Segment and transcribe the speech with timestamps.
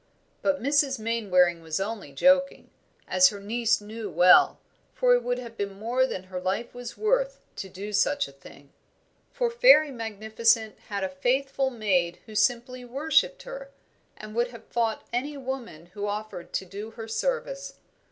[0.41, 0.97] But Mrs.
[0.97, 2.71] Mainwaring was only joking,
[3.07, 4.57] as her niece knew well,
[4.95, 8.31] for it would have been more than her life was worth to do such a
[8.31, 8.73] thing.
[9.31, 13.69] For Fairy Magnificent had a faithful maid who simply worshipped her,
[14.17, 17.75] and would have fought any woman who offered to do her service.